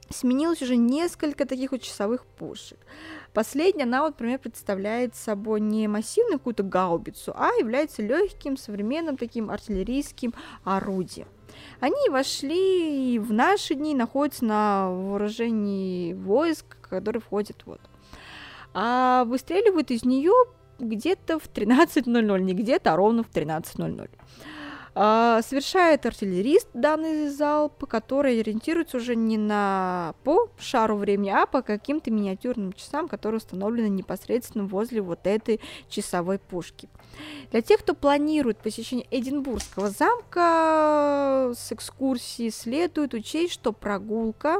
сменилось 0.09 0.61
уже 0.61 0.75
несколько 0.75 1.45
таких 1.45 1.71
вот 1.71 1.81
часовых 1.81 2.25
пушек. 2.25 2.79
Последняя, 3.33 3.83
она, 3.83 4.01
вот, 4.01 4.11
например, 4.11 4.39
представляет 4.39 5.15
собой 5.15 5.59
не 5.61 5.87
массивную 5.87 6.39
какую-то 6.39 6.63
гаубицу, 6.63 7.33
а 7.35 7.49
является 7.59 8.01
легким, 8.01 8.57
современным 8.57 9.17
таким 9.17 9.49
артиллерийским 9.49 10.33
орудием. 10.63 11.27
Они 11.79 12.09
вошли 12.09 13.15
и 13.15 13.19
в 13.19 13.33
наши 13.33 13.75
дни 13.75 13.93
находятся 13.93 14.45
на 14.45 14.89
вооружении 14.89 16.13
войск, 16.13 16.77
которые 16.81 17.21
входят 17.21 17.63
вот. 17.65 17.81
А 18.73 19.23
выстреливают 19.25 19.91
из 19.91 20.03
нее 20.03 20.33
где-то 20.79 21.39
в 21.39 21.47
13.00, 21.47 22.39
не 22.41 22.53
где-то, 22.53 22.93
а 22.93 22.95
ровно 22.95 23.23
в 23.23 23.29
13.00. 23.29 24.09
А, 24.95 25.41
совершает 25.41 26.05
артиллерист 26.05 26.67
данный 26.73 27.29
залп, 27.29 27.85
который 27.87 28.39
ориентируется 28.39 28.97
уже 28.97 29.15
не 29.15 29.37
на 29.37 30.13
по 30.23 30.49
шару 30.59 30.97
времени, 30.97 31.31
а 31.31 31.47
по 31.47 31.63
каким-то 31.63 32.11
миниатюрным 32.11 32.73
часам, 32.73 33.07
которые 33.07 33.37
установлены 33.37 33.89
непосредственно 33.89 34.65
возле 34.65 35.01
вот 35.01 35.25
этой 35.25 35.59
часовой 35.89 36.37
пушки. 36.37 36.89
Для 37.51 37.61
тех, 37.61 37.79
кто 37.79 37.95
планирует 37.95 38.59
посещение 38.59 39.07
Эдинбургского 39.09 39.89
замка 39.89 41.53
с 41.57 41.71
экскурсией, 41.71 42.51
следует 42.51 43.15
учесть, 43.15 43.53
что 43.53 43.73
прогулка 43.73 44.59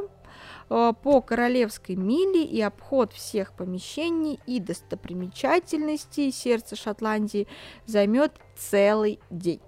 а, 0.68 0.92
по 0.94 1.20
королевской 1.20 1.94
миле 1.94 2.44
и 2.44 2.60
обход 2.60 3.12
всех 3.12 3.52
помещений 3.52 4.40
и 4.46 4.58
достопримечательностей 4.58 6.32
сердца 6.32 6.74
Шотландии 6.74 7.46
займет 7.86 8.32
целый 8.56 9.20
день. 9.30 9.60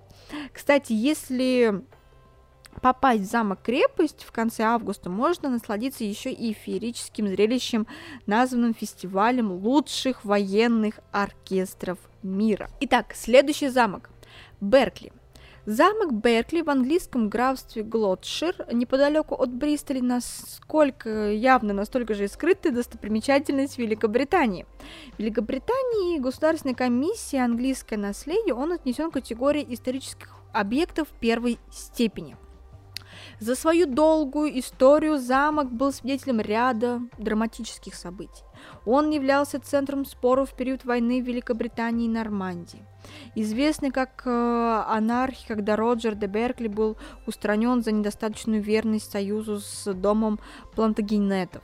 Кстати, 0.52 0.92
если 0.92 1.82
попасть 2.80 3.22
в 3.22 3.30
замок-крепость 3.30 4.24
в 4.24 4.32
конце 4.32 4.64
августа, 4.64 5.08
можно 5.08 5.48
насладиться 5.48 6.04
еще 6.04 6.32
и 6.32 6.52
феерическим 6.52 7.28
зрелищем, 7.28 7.86
названным 8.26 8.74
фестивалем 8.74 9.52
лучших 9.52 10.24
военных 10.24 11.00
оркестров 11.12 11.98
мира. 12.22 12.68
Итак, 12.80 13.14
следующий 13.14 13.68
замок– 13.68 14.10
Беркли. 14.60 15.12
Замок 15.66 16.12
Беркли 16.12 16.62
в 16.62 16.70
английском 16.70 17.28
графстве 17.28 17.82
Глотшир, 17.82 18.54
неподалеку 18.72 19.34
от 19.34 19.52
Бристоля, 19.52 20.00
насколько 20.00 21.32
явно, 21.32 21.72
настолько 21.72 22.14
же 22.14 22.26
и 22.26 22.28
скрытая 22.28 22.72
достопримечательность 22.72 23.76
Великобритании. 23.76 24.64
В 25.16 25.18
Великобритании 25.18 26.20
Государственная 26.20 26.76
комиссия 26.76 27.40
английское 27.40 27.96
наследие, 27.96 28.54
он 28.54 28.74
отнесен 28.74 29.10
к 29.10 29.14
категории 29.14 29.66
исторических 29.68 30.36
объектов 30.52 31.08
первой 31.18 31.58
степени. 31.72 32.36
За 33.38 33.54
свою 33.54 33.86
долгую 33.86 34.58
историю 34.58 35.18
замок 35.18 35.70
был 35.70 35.92
свидетелем 35.92 36.40
ряда 36.40 37.02
драматических 37.18 37.94
событий. 37.94 38.42
Он 38.86 39.10
являлся 39.10 39.60
центром 39.60 40.06
споров 40.06 40.50
в 40.50 40.54
период 40.54 40.86
войны 40.86 41.20
Великобритании 41.20 42.06
и 42.06 42.10
Нормандии. 42.10 42.82
Известный 43.34 43.90
как 43.90 44.22
э, 44.24 44.84
анархи, 44.88 45.46
когда 45.46 45.76
Роджер 45.76 46.14
де 46.14 46.26
Беркли 46.26 46.68
был 46.68 46.96
устранен 47.26 47.82
за 47.82 47.92
недостаточную 47.92 48.62
верность 48.62 49.10
союзу 49.10 49.60
с 49.60 49.92
домом 49.92 50.40
Плантагенетов. 50.74 51.62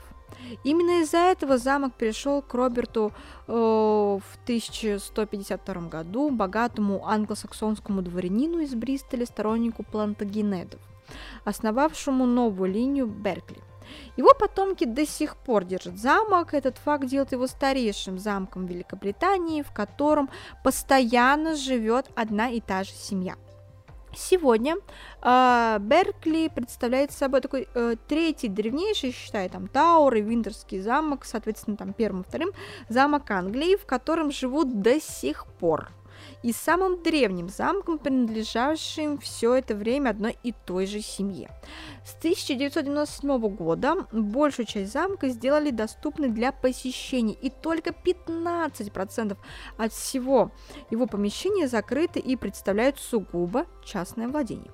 Именно 0.64 1.02
из-за 1.02 1.18
этого 1.18 1.56
замок 1.56 1.94
перешел 1.94 2.42
к 2.42 2.52
Роберту 2.52 3.12
э, 3.48 3.52
в 3.52 4.38
1152 4.44 5.74
году, 5.88 6.30
богатому 6.30 7.06
англосаксонскому 7.06 8.02
дворянину 8.02 8.58
из 8.58 8.74
Бристоля, 8.74 9.24
стороннику 9.24 9.82
Плантагенетов, 9.84 10.80
основавшему 11.44 12.26
новую 12.26 12.72
линию 12.72 13.06
Беркли. 13.06 13.62
Его 14.16 14.34
потомки 14.38 14.84
до 14.84 15.06
сих 15.06 15.36
пор 15.36 15.64
держат 15.64 15.98
замок. 15.98 16.54
Этот 16.54 16.78
факт 16.78 17.06
делает 17.06 17.32
его 17.32 17.46
старейшим 17.46 18.18
замком 18.18 18.66
Великобритании, 18.66 19.62
в 19.62 19.72
котором 19.72 20.30
постоянно 20.62 21.56
живет 21.56 22.10
одна 22.14 22.48
и 22.48 22.60
та 22.60 22.84
же 22.84 22.92
семья. 22.92 23.36
Сегодня 24.14 24.76
э, 25.22 25.78
Беркли 25.80 26.48
представляет 26.54 27.12
собой 27.12 27.40
такой 27.40 27.66
э, 27.74 27.96
третий 28.06 28.48
древнейший, 28.48 29.10
считай, 29.10 29.48
там 29.48 29.68
Тауэр 29.68 30.16
и 30.16 30.20
Винтерский 30.20 30.80
замок, 30.80 31.24
соответственно, 31.24 31.78
там 31.78 31.94
первым 31.94 32.20
и 32.20 32.24
вторым 32.24 32.50
замок 32.90 33.30
Англии, 33.30 33.76
в 33.76 33.86
котором 33.86 34.30
живут 34.30 34.82
до 34.82 35.00
сих 35.00 35.46
пор 35.46 35.88
и 36.42 36.52
самым 36.52 37.02
древним 37.02 37.48
замком, 37.48 37.98
принадлежавшим 37.98 39.18
все 39.18 39.54
это 39.54 39.74
время 39.74 40.10
одной 40.10 40.36
и 40.42 40.52
той 40.52 40.86
же 40.86 41.00
семье. 41.00 41.50
С 42.04 42.16
1997 42.16 43.38
года 43.54 44.06
большую 44.12 44.66
часть 44.66 44.92
замка 44.92 45.28
сделали 45.28 45.70
доступной 45.70 46.28
для 46.28 46.52
посещений, 46.52 47.38
и 47.40 47.50
только 47.50 47.90
15% 47.90 49.36
от 49.76 49.92
всего 49.92 50.50
его 50.90 51.06
помещения 51.06 51.68
закрыты 51.68 52.18
и 52.18 52.36
представляют 52.36 52.98
сугубо 52.98 53.66
частное 53.84 54.28
владение. 54.28 54.70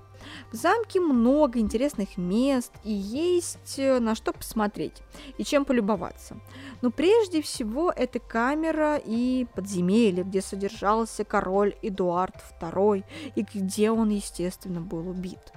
В 0.53 0.57
замке 0.57 1.01
много 1.01 1.59
интересных 1.59 2.17
мест 2.17 2.73
и 2.85 2.93
есть 2.93 3.79
э, 3.79 3.99
на 3.99 4.15
что 4.15 4.33
посмотреть 4.33 5.03
и 5.37 5.45
чем 5.45 5.65
полюбоваться. 5.65 6.39
Но 6.83 6.91
прежде 6.91 7.43
всего 7.43 7.91
это 7.91 8.19
камера 8.19 8.97
и 8.97 9.47
подземелье, 9.55 10.25
где 10.25 10.41
содержался 10.41 11.25
король 11.25 11.75
Эдуард 11.83 12.37
II 12.61 13.05
и 13.35 13.43
где 13.43 13.91
он, 13.91 14.11
естественно, 14.11 14.81
был 14.81 15.09
убит. 15.09 15.53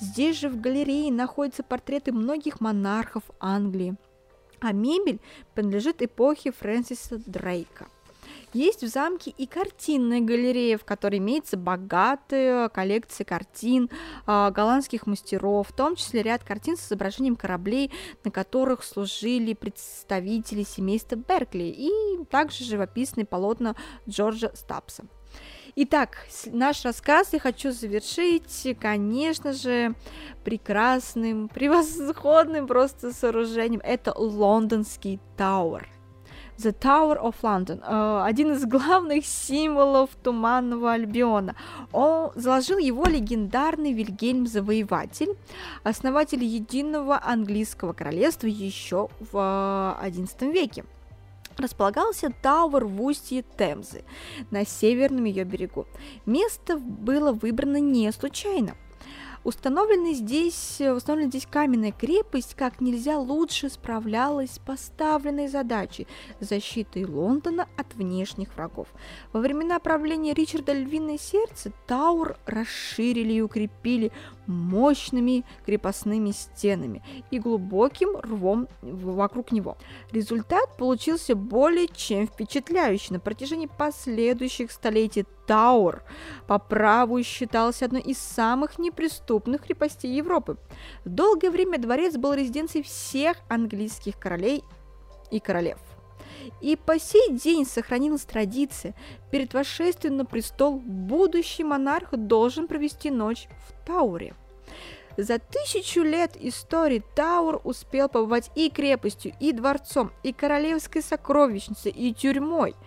Здесь 0.00 0.38
же 0.38 0.48
в 0.48 0.60
галерее 0.60 1.12
находятся 1.12 1.62
портреты 1.62 2.12
многих 2.12 2.60
монархов 2.60 3.22
Англии, 3.40 3.96
а 4.60 4.72
мебель 4.72 5.20
принадлежит 5.54 6.02
эпохе 6.02 6.52
Фрэнсиса 6.52 7.18
Дрейка. 7.26 7.86
Есть 8.54 8.84
в 8.84 8.86
замке 8.86 9.32
и 9.36 9.46
картинная 9.46 10.20
галерея, 10.20 10.78
в 10.78 10.84
которой 10.84 11.18
имеется 11.18 11.56
богатая 11.56 12.68
коллекция 12.68 13.24
картин 13.24 13.90
э, 14.28 14.50
голландских 14.52 15.08
мастеров, 15.08 15.68
в 15.68 15.72
том 15.72 15.96
числе 15.96 16.22
ряд 16.22 16.44
картин 16.44 16.76
с 16.76 16.86
изображением 16.86 17.34
кораблей, 17.34 17.90
на 18.22 18.30
которых 18.30 18.84
служили 18.84 19.54
представители 19.54 20.62
семейства 20.62 21.16
Беркли, 21.16 21.64
и 21.64 21.90
также 22.30 22.62
живописные 22.62 23.26
полотна 23.26 23.74
Джорджа 24.08 24.52
Стапса. 24.54 25.04
Итак, 25.74 26.18
наш 26.46 26.84
рассказ 26.84 27.32
я 27.32 27.40
хочу 27.40 27.72
завершить, 27.72 28.76
конечно 28.80 29.52
же, 29.52 29.96
прекрасным, 30.44 31.48
превосходным 31.54 32.68
просто 32.68 33.12
сооружением. 33.12 33.80
Это 33.82 34.16
лондонский 34.16 35.18
Тауэр. 35.36 35.88
The 36.58 36.72
Tower 36.78 37.20
of 37.20 37.34
London, 37.42 37.82
э, 37.82 38.22
один 38.24 38.52
из 38.52 38.64
главных 38.64 39.26
символов 39.26 40.10
Туманного 40.22 40.92
Альбиона. 40.92 41.56
Он 41.92 42.30
заложил 42.34 42.78
его 42.78 43.04
легендарный 43.04 43.92
Вильгельм 43.92 44.46
Завоеватель, 44.46 45.36
основатель 45.82 46.44
единого 46.44 47.20
английского 47.22 47.92
королевства 47.92 48.46
еще 48.46 49.08
в 49.18 49.36
XI 49.36 50.52
веке 50.52 50.84
располагался 51.56 52.32
Тауэр 52.42 52.84
в 52.84 53.02
устье 53.02 53.44
Темзы, 53.56 54.02
на 54.50 54.66
северном 54.66 55.24
ее 55.24 55.44
берегу. 55.44 55.86
Место 56.26 56.78
было 56.78 57.32
выбрано 57.32 57.78
не 57.78 58.10
случайно. 58.12 58.74
Установленная 59.44 60.14
здесь, 60.14 60.80
э, 60.80 60.90
установленная 60.90 61.30
здесь 61.30 61.46
каменная 61.46 61.92
крепость 61.92 62.54
как 62.54 62.80
нельзя 62.80 63.18
лучше 63.18 63.68
справлялась 63.68 64.52
с 64.52 64.58
поставленной 64.58 65.48
задачей 65.48 66.06
защиты 66.40 67.06
Лондона 67.06 67.68
от 67.76 67.94
внешних 67.94 68.56
врагов. 68.56 68.88
Во 69.34 69.40
времена 69.40 69.78
правления 69.80 70.32
Ричарда 70.32 70.72
Львиное 70.72 71.18
Сердце 71.18 71.72
Таур 71.86 72.38
расширили 72.46 73.34
и 73.34 73.40
укрепили 73.42 74.12
мощными 74.46 75.44
крепостными 75.66 76.30
стенами 76.30 77.02
и 77.30 77.38
глубоким 77.38 78.16
рвом 78.18 78.68
вокруг 78.82 79.52
него. 79.52 79.76
Результат 80.10 80.76
получился 80.76 81.34
более 81.34 81.88
чем 81.88 82.26
впечатляющий. 82.26 83.14
На 83.14 83.20
протяжении 83.20 83.66
последующих 83.66 84.70
столетий 84.70 85.24
Тауэр 85.46 86.02
по 86.46 86.58
праву 86.58 87.22
считался 87.22 87.84
одной 87.84 88.00
из 88.00 88.18
самых 88.18 88.78
неприступных 88.78 89.62
крепостей 89.62 90.14
Европы. 90.14 90.56
Долгое 91.04 91.50
время 91.50 91.78
дворец 91.78 92.16
был 92.16 92.34
резиденцией 92.34 92.84
всех 92.84 93.36
английских 93.48 94.18
королей 94.18 94.64
и 95.30 95.40
королев. 95.40 95.78
И 96.60 96.76
по 96.76 96.98
сей 96.98 97.32
день 97.32 97.66
сохранилась 97.66 98.22
традиция, 98.22 98.94
перед 99.30 99.54
восшествием 99.54 100.16
на 100.16 100.24
престол 100.24 100.76
будущий 100.78 101.64
монарх 101.64 102.10
должен 102.12 102.66
провести 102.66 103.10
ночь 103.10 103.48
в 103.68 103.86
Тауре. 103.86 104.34
За 105.16 105.38
тысячу 105.38 106.02
лет 106.02 106.36
истории 106.40 107.02
Таур 107.14 107.60
успел 107.62 108.08
побывать 108.08 108.50
и 108.56 108.68
крепостью, 108.68 109.32
и 109.38 109.52
дворцом, 109.52 110.10
и 110.24 110.32
королевской 110.32 111.02
сокровищницей, 111.02 111.92
и 111.92 112.12
тюрьмой– 112.12 112.74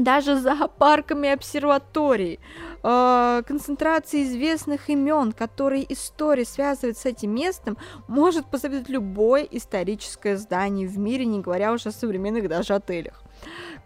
даже 0.00 0.36
зоопарками 0.36 1.28
обсерваторий, 1.28 2.40
э, 2.82 3.42
концентрации 3.46 4.24
известных 4.24 4.88
имен, 4.88 5.32
которые 5.32 5.90
история 5.92 6.44
связывает 6.44 6.98
с 6.98 7.06
этим 7.06 7.34
местом, 7.34 7.76
может 8.08 8.46
посоветовать 8.46 8.88
любое 8.88 9.42
историческое 9.42 10.36
здание 10.36 10.88
в 10.88 10.98
мире, 10.98 11.26
не 11.26 11.40
говоря 11.40 11.72
уже 11.72 11.90
о 11.90 11.92
современных 11.92 12.48
даже 12.48 12.74
отелях. 12.74 13.22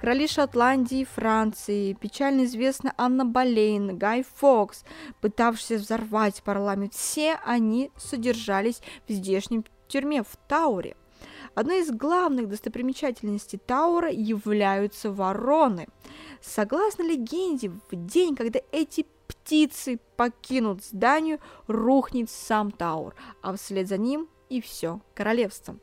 Короли 0.00 0.27
Шотландии 0.27 1.00
и 1.00 1.05
Франции, 1.05 1.92
печально 1.94 2.44
известна 2.44 2.92
Анна 2.96 3.24
Болейн, 3.24 3.96
Гай 3.96 4.24
Фокс, 4.37 4.85
пытавшийся 5.20 5.77
взорвать 5.77 6.42
парламент, 6.42 6.94
все 6.94 7.38
они 7.44 7.90
содержались 7.96 8.83
в 9.09 9.12
здешнем 9.12 9.64
тюрьме 9.88 10.22
в 10.22 10.37
Тауре. 10.48 10.96
Одной 11.55 11.81
из 11.81 11.90
главных 11.90 12.49
достопримечательностей 12.49 13.59
Таура 13.59 14.11
являются 14.11 15.12
вороны. 15.12 15.87
Согласно 16.40 17.03
легенде, 17.03 17.69
в 17.69 17.95
день, 17.95 18.35
когда 18.35 18.61
эти 18.73 19.07
птицы 19.29 20.01
покинут 20.17 20.85
здание, 20.85 21.38
рухнет 21.67 22.29
сам 22.29 22.71
Таур, 22.71 23.14
а 23.43 23.55
вслед 23.57 23.88
за 23.88 23.99
ним 23.99 24.29
и 24.49 24.61
все 24.61 25.01
королевство. 25.14 25.77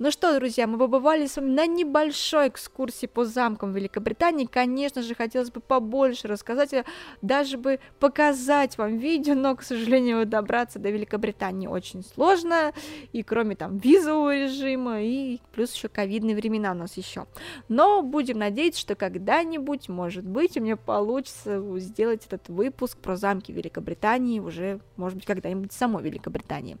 Ну 0.00 0.12
что, 0.12 0.32
друзья, 0.38 0.68
мы 0.68 0.78
побывали 0.78 1.26
с 1.26 1.36
вами 1.36 1.50
на 1.50 1.66
небольшой 1.66 2.48
экскурсии 2.48 3.06
по 3.06 3.24
замкам 3.24 3.72
Великобритании. 3.72 4.46
Конечно 4.46 5.02
же, 5.02 5.16
хотелось 5.16 5.50
бы 5.50 5.60
побольше 5.60 6.28
рассказать, 6.28 6.72
а 6.72 6.84
даже 7.20 7.58
бы 7.58 7.80
показать 7.98 8.78
вам 8.78 8.98
видео, 8.98 9.34
но, 9.34 9.56
к 9.56 9.64
сожалению, 9.64 10.24
добраться 10.24 10.78
до 10.78 10.90
Великобритании 10.90 11.66
очень 11.66 12.04
сложно, 12.04 12.72
и 13.10 13.24
кроме 13.24 13.56
там 13.56 13.78
визового 13.78 14.36
режима, 14.36 15.02
и 15.02 15.40
плюс 15.52 15.74
еще 15.74 15.88
ковидные 15.88 16.36
времена 16.36 16.70
у 16.70 16.74
нас 16.74 16.96
еще. 16.96 17.26
Но 17.68 18.02
будем 18.02 18.38
надеяться, 18.38 18.80
что 18.80 18.94
когда-нибудь, 18.94 19.88
может 19.88 20.24
быть, 20.24 20.56
у 20.56 20.60
меня 20.60 20.76
получится 20.76 21.60
сделать 21.80 22.24
этот 22.24 22.48
выпуск 22.48 22.98
про 22.98 23.16
замки 23.16 23.50
Великобритании 23.50 24.38
уже, 24.38 24.78
может 24.94 25.16
быть, 25.16 25.26
когда-нибудь 25.26 25.72
самой 25.72 26.04
Великобритании. 26.04 26.76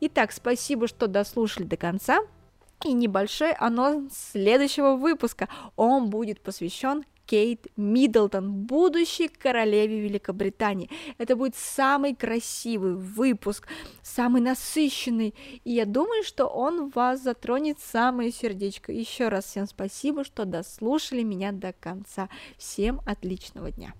Итак, 0.00 0.32
спасибо, 0.32 0.88
что 0.88 1.08
дослушали 1.08 1.64
до 1.64 1.76
конца. 1.76 2.20
И 2.84 2.92
небольшой 2.92 3.52
анонс 3.52 4.30
следующего 4.32 4.96
выпуска. 4.96 5.48
Он 5.76 6.10
будет 6.10 6.40
посвящен 6.40 7.04
Кейт 7.26 7.66
Миддлтон, 7.76 8.52
будущей 8.52 9.28
королеве 9.28 10.00
Великобритании. 10.00 10.90
Это 11.18 11.36
будет 11.36 11.56
самый 11.56 12.14
красивый 12.14 12.94
выпуск, 12.94 13.66
самый 14.02 14.42
насыщенный, 14.42 15.34
и 15.64 15.72
я 15.72 15.86
думаю, 15.86 16.22
что 16.22 16.46
он 16.46 16.90
вас 16.90 17.22
затронет 17.22 17.78
самое 17.80 18.30
сердечко. 18.30 18.92
Еще 18.92 19.28
раз 19.28 19.46
всем 19.46 19.66
спасибо, 19.66 20.24
что 20.24 20.44
дослушали 20.44 21.22
меня 21.22 21.52
до 21.52 21.72
конца. 21.72 22.28
Всем 22.58 23.00
отличного 23.06 23.70
дня! 23.70 23.94